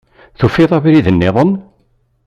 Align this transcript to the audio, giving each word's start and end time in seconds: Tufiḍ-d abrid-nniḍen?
Tufiḍ-d 0.39 0.75
abrid-nniḍen? 0.77 1.51